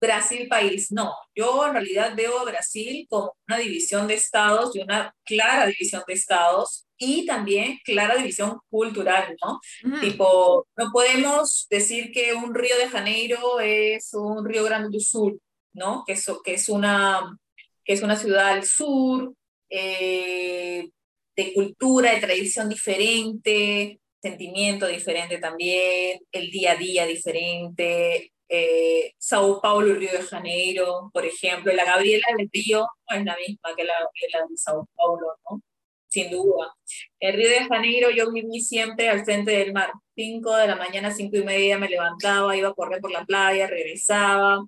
[0.00, 1.14] Brasil país, no.
[1.34, 6.02] Yo en realidad veo a Brasil como una división de estados y una clara división
[6.06, 9.58] de estados y también clara división cultural, ¿no?
[10.02, 15.38] Tipo, no podemos decir que un Río de Janeiro es un Río Grande do Sur,
[15.72, 16.04] ¿no?
[16.06, 17.36] Que es, que es, una,
[17.84, 19.32] que es una ciudad al sur,
[19.70, 20.90] eh,
[21.34, 28.30] de cultura, de tradición diferente, sentimiento diferente también, el día a día diferente.
[28.46, 33.24] Eh, Sao Paulo y Río de Janeiro, por ejemplo, la Gabriela del Río no es
[33.24, 35.62] la misma que la Gabriela de Sao Paulo, ¿no?
[36.10, 36.74] Sin duda.
[37.20, 39.92] En Río de Janeiro yo viví siempre al frente del mar.
[40.14, 43.66] Cinco de la mañana, cinco y media me levantaba, iba a correr por la playa,
[43.66, 44.64] regresaba.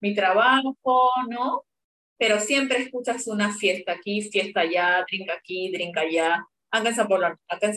[0.00, 1.64] Mi trabajo, ¿no?
[2.18, 6.44] Pero siempre escuchas una fiesta aquí, fiesta allá, drink aquí, drink allá.
[6.70, 7.72] Acá en Sao Paulo, acá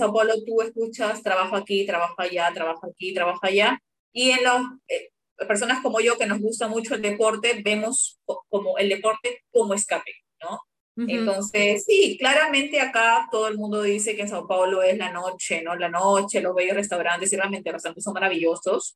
[0.46, 3.80] tú escuchas trabajo aquí, trabajo allá, trabajo aquí, trabajo allá.
[4.12, 5.10] Y en los, eh,
[5.48, 10.14] personas como yo que nos gusta mucho el deporte, vemos como el deporte como escape,
[10.42, 10.60] ¿no?
[10.96, 15.64] Entonces, sí, claramente acá todo el mundo dice que en Sao Paulo es la noche,
[15.64, 15.76] ¿no?
[15.76, 18.96] La noche, los bellos restaurantes, y realmente los restaurantes son maravillosos.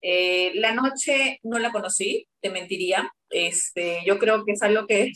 [0.00, 3.12] Eh, la noche no la conocí, te mentiría.
[3.28, 5.12] Este, yo creo que es algo que,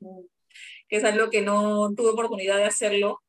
[0.88, 3.20] que es algo que no tuve oportunidad de hacerlo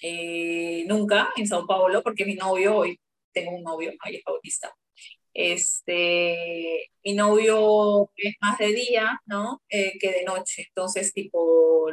[0.00, 2.98] eh, nunca en Sao Paulo, porque mi novio, hoy
[3.32, 4.72] tengo un novio, ahí es paulista,
[5.38, 9.62] este, mi novio es más de día, ¿no?
[9.68, 10.64] Eh, que de noche.
[10.68, 11.86] Entonces, tipo,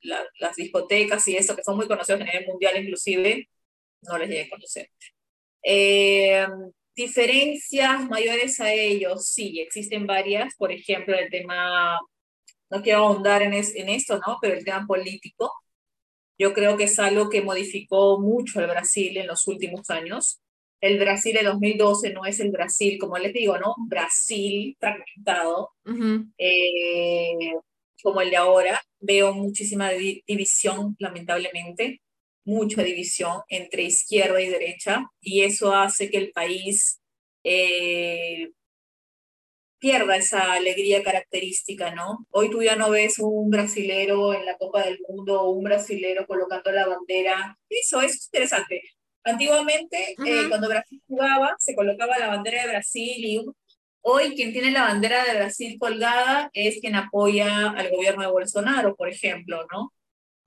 [0.00, 3.48] las discotecas y eso, que son muy conocidos a nivel mundial inclusive,
[4.02, 4.90] no les llegué a conocer.
[5.64, 6.46] Eh,
[6.94, 10.54] diferencias mayores a ellos, sí, existen varias.
[10.56, 11.98] Por ejemplo, el tema,
[12.70, 14.38] no quiero ahondar en, en esto, ¿no?
[14.40, 15.52] Pero el tema político,
[16.38, 20.40] yo creo que es algo que modificó mucho el Brasil en los últimos años
[20.80, 23.74] el Brasil de 2012 no es el Brasil, como les digo, ¿no?
[23.88, 25.70] Brasil fragmentado,
[26.38, 27.54] eh,
[28.02, 28.80] como el de ahora.
[29.00, 32.02] Veo muchísima división, lamentablemente,
[32.44, 37.00] mucha división entre izquierda y derecha, y eso hace que el país
[37.44, 38.50] eh,
[39.78, 42.26] pierda esa alegría característica, ¿no?
[42.30, 46.72] Hoy tú ya no ves un brasilero en la Copa del Mundo un brasilero colocando
[46.72, 47.58] la bandera.
[47.68, 48.82] Eso, eso es interesante.
[49.26, 53.44] Antiguamente, eh, cuando Brasil jugaba, se colocaba la bandera de Brasil y
[54.02, 58.94] hoy quien tiene la bandera de Brasil colgada es quien apoya al gobierno de Bolsonaro,
[58.94, 59.92] por ejemplo, ¿no?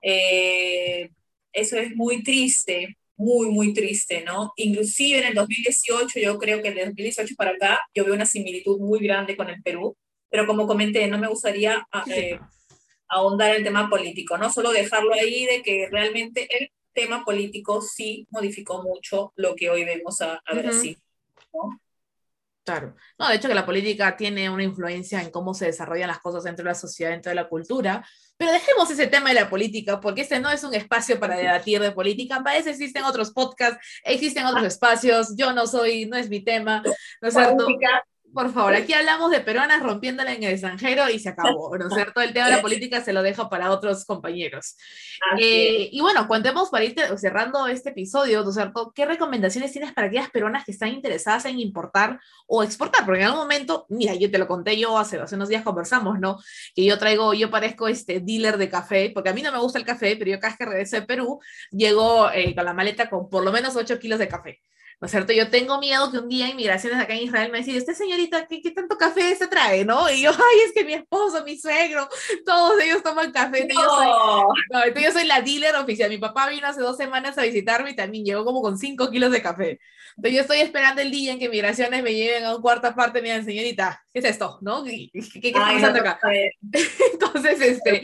[0.00, 1.10] Eh,
[1.52, 4.54] eso es muy triste, muy, muy triste, ¿no?
[4.56, 8.78] Inclusive en el 2018, yo creo que de 2018 para acá, yo veo una similitud
[8.80, 9.94] muy grande con el Perú.
[10.30, 12.38] pero como comenté, no me gustaría eh,
[13.08, 14.50] ahondar el tema político, ¿no?
[14.50, 19.84] Solo dejarlo ahí de que realmente el tema político sí modificó mucho lo que hoy
[19.84, 20.98] vemos a, a Brasil,
[21.52, 21.80] ¿no?
[22.62, 22.94] Claro.
[23.18, 26.44] No, de hecho que la política tiene una influencia en cómo se desarrollan las cosas
[26.44, 30.00] dentro de la sociedad, dentro de la cultura, pero dejemos ese tema de la política,
[30.00, 33.78] porque este no es un espacio para debatir de política, para eso existen otros podcasts,
[34.04, 36.82] existen otros espacios, yo no soy, no es mi tema,
[37.20, 37.66] ¿no es cierto?
[38.32, 41.94] Por favor, aquí hablamos de peruanas rompiéndola en el extranjero y se acabó, ¿no es
[41.94, 42.20] cierto?
[42.20, 44.76] El tema de la política se lo dejo para otros compañeros.
[45.38, 48.92] Eh, y bueno, cuentemos para ir cerrando este episodio, ¿no es cierto?
[48.94, 53.04] ¿Qué recomendaciones tienes para aquellas peruanas que están interesadas en importar o exportar?
[53.04, 56.20] Porque en algún momento, mira, yo te lo conté yo hace, hace unos días conversamos,
[56.20, 56.38] ¿no?
[56.74, 59.78] Que yo traigo, yo parezco este dealer de café, porque a mí no me gusta
[59.78, 61.40] el café, pero yo cada vez que regreso de Perú,
[61.72, 64.60] llego eh, con la maleta con por lo menos 8 kilos de café.
[65.00, 65.32] ¿No es cierto?
[65.32, 68.60] Yo tengo miedo que un día inmigraciones acá en Israel me decida, usted señorita, ¿qué,
[68.60, 70.10] ¿qué, tanto café se trae, no?
[70.10, 72.06] Y yo, ay, es que mi esposo, mi suegro,
[72.44, 73.62] todos ellos toman café.
[73.62, 76.10] Entonces, yo, soy, entonces yo soy la dealer oficial.
[76.10, 79.32] Mi papá vino hace dos semanas a visitarme y también llegó como con cinco kilos
[79.32, 79.80] de café.
[80.16, 83.20] Entonces yo estoy esperando el día en que migraciones me lleven a un cuarta parte
[83.20, 84.58] y me digan, señorita, ¿qué es esto?
[84.60, 84.84] ¿No?
[84.84, 86.20] ¿Qué, qué, qué está pasando acá?
[87.12, 88.02] Entonces, este,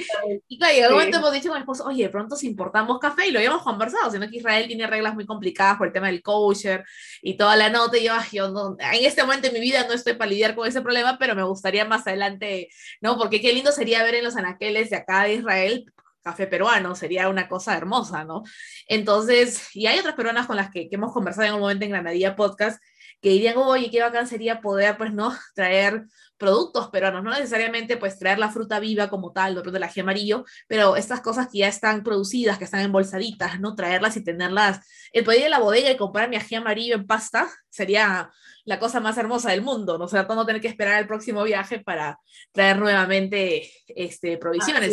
[0.49, 2.99] y claro, y en momento hemos dicho con mi esposo, oye, de pronto si importamos
[3.01, 6.07] café y lo habíamos conversado, sino que Israel tiene reglas muy complicadas por el tema
[6.07, 6.86] del kosher,
[7.23, 9.95] y toda la nota, y yo, yo no, en este momento de mi vida no
[9.95, 12.69] estoy para lidiar con ese problema, pero me gustaría más adelante,
[13.01, 13.17] ¿no?
[13.19, 15.87] Porque qué lindo sería ver en los anaqueles de acá de Israel
[16.27, 18.43] café peruano, sería una cosa hermosa, ¿no?
[18.89, 21.93] Entonces, y hay otras peruanas con las que, que hemos conversado en un momento en
[21.93, 22.83] Granadilla Podcast,
[23.21, 25.35] que dirían, oye, qué bacán sería poder, pues, ¿no?
[25.55, 26.05] Traer
[26.37, 30.45] productos peruanos, no necesariamente, pues, traer la fruta viva como tal, de del ají amarillo,
[30.69, 33.75] pero estas cosas que ya están producidas, que están embolsaditas, ¿no?
[33.75, 34.81] Traerlas y tenerlas,
[35.13, 38.31] el poder ir a la bodega y comprar mi ají amarillo en pasta sería
[38.65, 40.05] la cosa más hermosa del mundo, ¿no?
[40.05, 42.19] O sea, no tener que esperar el próximo viaje para
[42.53, 44.93] traer nuevamente, este, provisiones.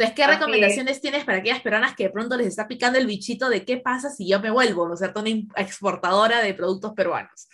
[0.00, 3.50] Entonces, ¿qué recomendaciones tienes para aquellas peruanas que de pronto les está picando el bichito
[3.50, 7.48] de qué pasa si yo me vuelvo, ¿no es cierto?, una exportadora de productos peruanos.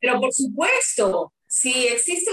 [0.00, 2.32] Pero por supuesto, si existe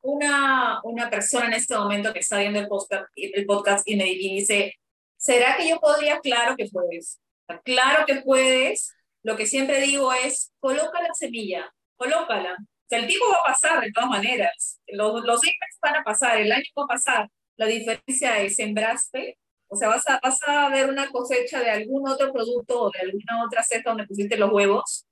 [0.00, 4.04] una, una, persona en este momento que está viendo el podcast, el podcast y me
[4.04, 4.76] dice,
[5.18, 6.18] ¿será que yo podría?
[6.20, 7.20] Claro que puedes.
[7.62, 8.94] Claro que puedes.
[9.22, 12.54] Lo que siempre digo es, coloca la semilla, colócala.
[12.54, 14.80] O sea, el tiempo va a pasar de todas maneras.
[14.86, 17.28] Los, los meses van a pasar, el año va a pasar
[17.60, 22.08] la diferencia es sembraste, o sea, vas a, vas a ver una cosecha de algún
[22.08, 25.06] otro producto o de alguna otra cesta donde pusiste los huevos.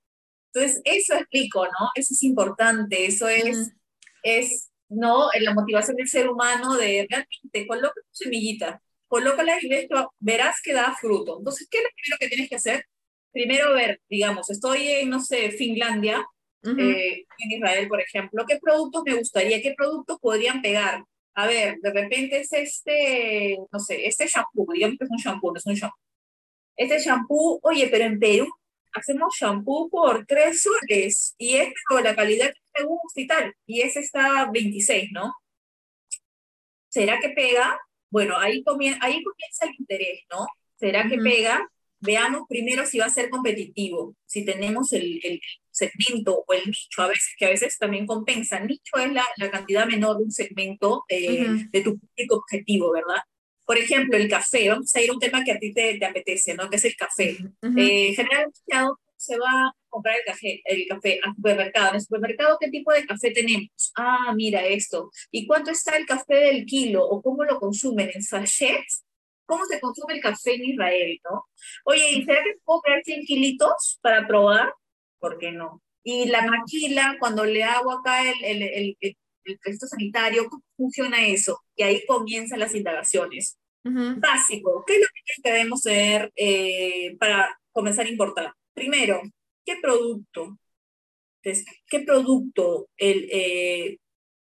[0.53, 1.91] Entonces, eso explico, ¿no?
[1.95, 3.71] Eso es importante, eso es,
[4.23, 5.29] es ¿no?
[5.39, 9.69] La motivación del ser humano de realmente coloca tu semillita, colócala y
[10.19, 11.37] verás que da fruto.
[11.39, 12.87] Entonces, ¿qué es lo primero que tienes que hacer?
[13.31, 16.27] Primero ver, digamos, estoy en, no sé, Finlandia,
[16.65, 21.05] eh, en Israel, por ejemplo, ¿qué productos me gustaría, qué productos podrían pegar?
[21.39, 25.53] A ver, de repente es este, no sé, este shampoo, digamos que es un shampoo,
[25.53, 26.01] no es un shampoo.
[26.77, 28.49] Este shampoo, oye, pero en Perú
[28.93, 31.73] hacemos shampoo por tres soles y es
[32.03, 35.33] la calidad que me gusta y tal, y ese está 26, ¿no?
[36.89, 37.79] ¿Será que pega?
[38.11, 40.45] Bueno, ahí, comienza, ahí comienza el interés, ¿no?
[40.75, 41.71] ¿Será que pega?
[42.01, 45.41] Veamos primero si va a ser competitivo, si tenemos el, el
[45.79, 48.61] segmento o el nicho, a veces, que a veces también compensa.
[48.61, 53.23] Nicho es la, la cantidad menor de un segmento eh, de tu público objetivo, ¿verdad?
[53.65, 56.05] Por ejemplo, el café, vamos a ir a un tema que a ti te, te
[56.05, 56.71] apetece, ¿no?
[56.71, 57.37] Que es el café.
[57.77, 58.61] Eh, generalmente,
[59.19, 61.89] se va a comprar el café, el café al supermercado?
[61.91, 63.93] En el supermercado, ¿qué tipo de café tenemos?
[63.97, 65.11] Ah, mira esto.
[65.31, 67.05] ¿Y cuánto está el café del kilo?
[67.05, 68.11] ¿O cómo lo consumen?
[68.15, 69.05] ¿En sachets?
[69.45, 71.47] ¿Cómo se consume el café en Israel, no?
[71.85, 74.73] Oye, ¿y será que puedo comprar 100 kilitos para probar?
[75.19, 75.83] ¿Por qué no?
[76.03, 79.17] Y la maquila, cuando le hago acá el, el, el, el,
[79.65, 81.61] el sanitario, ¿cómo funciona eso?
[81.77, 83.59] Y ahí comienzan las indagaciones.
[83.85, 85.07] Básico, ¿qué es lo
[85.43, 88.53] que debemos hacer eh, para comenzar a importar?
[88.75, 89.23] Primero,
[89.65, 90.59] ¿qué producto?
[91.43, 93.99] ¿Qué producto el, eh,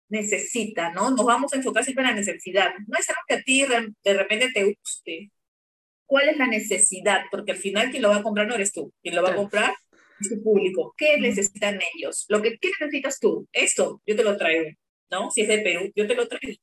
[0.09, 0.91] necesita?
[0.91, 1.11] ¿no?
[1.11, 2.71] Nos vamos a enfocar siempre en la necesidad.
[2.87, 3.65] No es algo que a ti
[4.03, 5.31] de repente te guste.
[6.07, 7.25] ¿Cuál es la necesidad?
[7.29, 8.91] Porque al final quien lo va a comprar no eres tú.
[9.01, 9.75] Quien lo va a comprar
[10.21, 10.93] su público.
[10.97, 12.25] ¿Qué necesitan ellos?
[12.29, 13.47] Lo que, ¿Qué necesitas tú?
[13.51, 14.71] Esto, yo te lo traigo,
[15.11, 15.31] ¿no?
[15.31, 16.59] Si es de Perú, yo te lo traigo.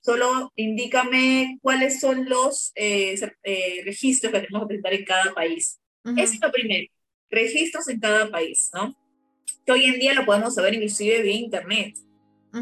[0.00, 5.80] Solo indícame cuáles son los eh, eh, registros que tenemos que presentar en cada país.
[6.04, 6.86] Eso es lo primero.
[7.30, 8.94] Registros en cada país, ¿no?
[9.64, 11.96] Que hoy en día lo podemos saber inclusive vía internet.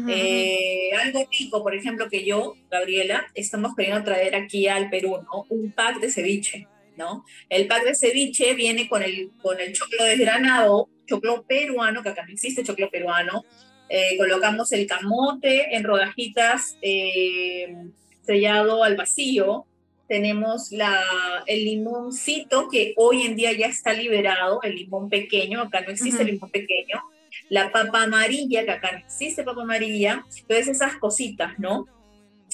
[0.07, 5.45] Eh, algo rico, por ejemplo, que yo, Gabriela, estamos queriendo traer aquí al Perú, ¿no?
[5.49, 6.67] Un pack de ceviche.
[6.97, 7.25] ¿No?
[7.49, 12.25] El pack de ceviche viene con el, con el choclo desgranado, choclo peruano, que acá
[12.25, 13.43] no existe choclo peruano,
[13.89, 17.75] Eh, colocamos el camote en rodajitas eh,
[18.25, 19.65] sellado al vacío.
[20.07, 20.99] Tenemos la,
[21.45, 26.23] el limoncito que hoy en día ya está liberado, el limón pequeño, acá no existe
[26.23, 26.97] limón pequeño.
[27.49, 30.23] La papa amarilla, que acá no existe papa amarilla.
[30.41, 31.85] Entonces esas cositas, ¿no?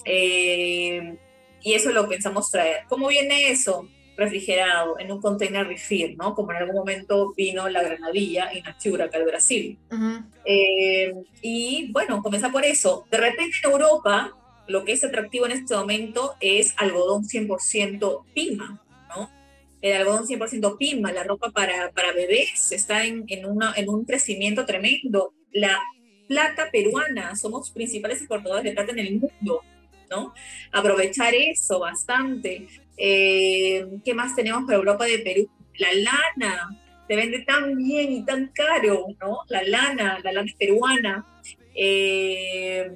[0.03, 1.15] Eh,
[1.61, 2.83] y eso lo pensamos traer.
[2.89, 3.87] ¿Cómo viene eso?
[4.19, 6.35] Refrigerado en un container refill, ¿no?
[6.35, 9.77] Como en algún momento vino la granadilla y Natura acá al Brasil.
[10.45, 13.05] Eh, y bueno, comienza por eso.
[13.09, 14.33] De repente en Europa,
[14.67, 19.29] lo que es atractivo en este momento es algodón 100% Pima, ¿no?
[19.81, 24.05] El algodón 100% Pima, la ropa para, para bebés, está en, en, una, en un
[24.05, 25.33] crecimiento tremendo.
[25.51, 25.79] La
[26.27, 29.63] plata peruana, somos principales exportadores de plata en el mundo.
[30.09, 30.33] ¿No?
[30.71, 32.67] Aprovechar eso bastante.
[32.97, 35.49] Eh, ¿Qué más tenemos para Europa de Perú?
[35.77, 36.69] La lana,
[37.07, 39.39] se vende tan bien y tan caro, ¿no?
[39.47, 41.25] La lana, la lana peruana.
[41.73, 42.91] Eh,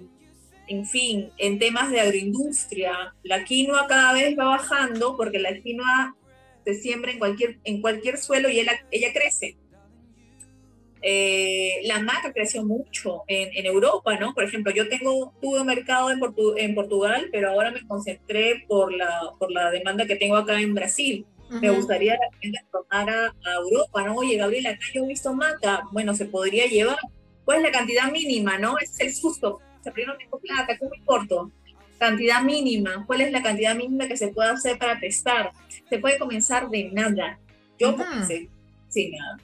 [0.68, 6.16] en fin, en temas de agroindustria, la quinoa cada vez va bajando porque la quinoa
[6.64, 9.58] se siembra en cualquier, en cualquier suelo y ella, ella crece.
[11.06, 14.34] Eh, la maca creció mucho en, en, Europa, ¿no?
[14.34, 16.22] Por ejemplo, yo tengo, tuve un mercado en,
[16.58, 20.74] en, Portugal, pero ahora me concentré por la, por la demanda que tengo acá en
[20.74, 21.26] Brasil.
[21.62, 22.52] Me gustaría que
[22.90, 24.16] a, a Europa, ¿no?
[24.16, 26.98] Oye, Gabriela, acá yo he visto maca, bueno, se podría llevar.
[27.44, 28.78] ¿Cuál es la cantidad mínima, no?
[28.80, 29.60] Ese es el susto.
[29.84, 31.36] Se no tengo plata, ¿cómo importa?
[32.00, 33.04] Cantidad mínima.
[33.06, 35.52] ¿Cuál es la cantidad mínima que se puede hacer para testar?
[35.90, 37.38] Se puede comenzar de nada.
[37.78, 38.50] Yo comencé
[38.90, 39.38] sin nada.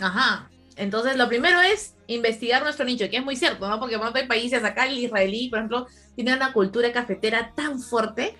[0.00, 0.48] Ajá.
[0.76, 3.78] Entonces, lo primero es investigar nuestro nicho, que es muy cierto, ¿no?
[3.78, 8.34] Porque bueno, hay países acá, el israelí, por ejemplo, tiene una cultura cafetera tan fuerte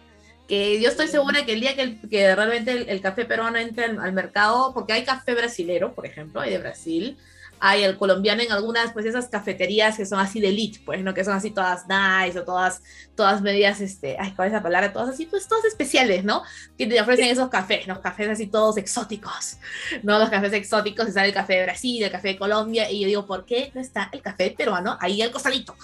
[0.49, 4.13] que yo estoy segura que el día que, que realmente el, café peruano entre al,
[4.13, 7.17] mercado, porque hay café brasilero, por ejemplo, hay de Brasil,
[7.65, 11.15] hay el colombiano en algunas, pues esas cafeterías que son así de elite, pues, ¿no?
[11.15, 12.83] Que son así todas nice o todas,
[13.15, 14.93] todas medias, este, ay, ¿cuál es la palabra?
[14.93, 16.43] Todas así, pues, todas especiales, ¿no?
[16.77, 19.59] Que te ofrecen esos cafés, los cafés así todos exóticos,
[20.03, 20.19] ¿no?
[20.19, 23.27] Los cafés exóticos, sale el café de Brasil, el café de Colombia, y yo digo,
[23.29, 25.77] ¿por qué no está el café peruano ahí al costalito?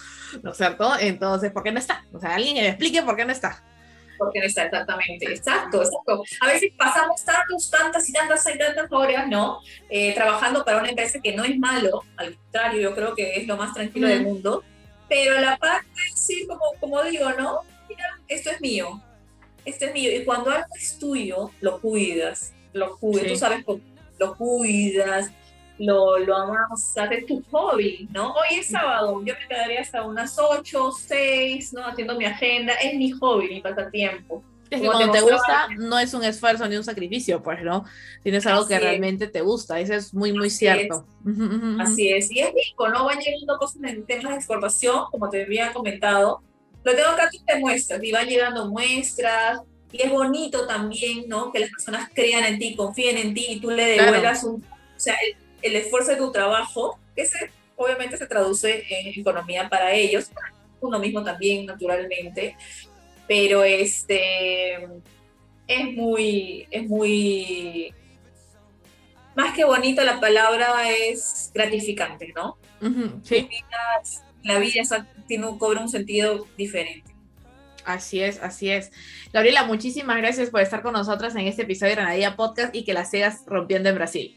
[0.43, 0.99] ¿No es cierto?
[0.99, 2.05] Entonces, ¿por qué no está?
[2.13, 3.63] O sea, alguien que me explique por qué no está
[4.19, 6.23] porque no está exactamente, exacto, exacto.
[6.41, 9.61] A veces pasamos tantos, tantas y tantas y tantas horas, ¿no?
[9.89, 13.47] Eh, trabajando para una empresa que no es malo, al contrario, yo creo que es
[13.47, 14.65] lo más tranquilo del mundo,
[15.09, 17.61] pero la parte, sí, como, como digo, ¿no?
[17.89, 19.03] Mira, esto es mío,
[19.65, 23.65] esto es mío, y cuando algo es tuyo, lo cuidas, lo cuidas, tú sabes,
[24.19, 25.31] lo cuidas,
[25.79, 28.33] lo, lo amamos, hacer tu hobby, ¿no?
[28.33, 31.87] Hoy es sábado, yo me quedaría hasta unas 8, 6, ¿no?
[31.87, 34.43] Haciendo mi agenda, es mi hobby, mi pasatiempo.
[34.71, 37.85] Es que cuando te, gusta, no es un esfuerzo ni un sacrificio, pues, ¿no?
[38.23, 41.07] Tienes algo que realmente te gusta, eso es muy, muy cierto.
[41.81, 43.07] Así es, y es rico, ¿no?
[43.07, 46.43] Van llegando cosas en temas de exportación, como te había comentado.
[46.85, 49.61] Lo tengo acá, tú te muestras, y van llegando muestras,
[49.91, 51.51] y es bonito también, ¿no?
[51.51, 54.63] Que las personas crean en ti, confíen en ti, y tú le devuelvas un...
[54.63, 59.69] O sea, el, el esfuerzo de tu trabajo, que se, obviamente se traduce en economía
[59.69, 60.31] para ellos,
[60.81, 62.57] uno mismo también, naturalmente,
[63.27, 64.89] pero este,
[65.67, 67.95] es muy, es muy,
[69.35, 72.57] más que bonito la palabra es gratificante, ¿no?
[73.23, 73.49] sí.
[74.45, 74.83] La vida,
[75.27, 77.18] tiene, cobra un sentido diferente.
[77.85, 78.91] Así es, así es.
[79.33, 82.93] Gabriela, muchísimas gracias por estar con nosotras en este episodio de Granadilla Podcast y que
[82.93, 84.37] la sigas rompiendo en Brasil.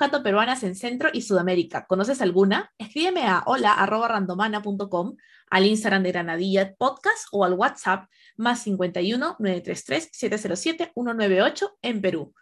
[0.00, 1.84] Buscando peruanas en Centro y Sudamérica.
[1.86, 2.72] ¿Conoces alguna?
[2.78, 5.16] Escríbeme a hola.randomana.com,
[5.50, 12.32] al Instagram de Granadilla Podcast o al WhatsApp más 51 933 707 198 en Perú.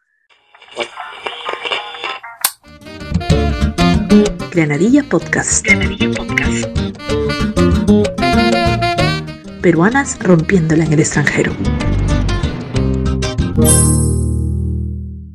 [4.53, 5.67] Granadilla Podcast.
[5.67, 6.65] Granadilla Podcast.
[9.61, 11.53] Peruanas rompiéndola en el extranjero.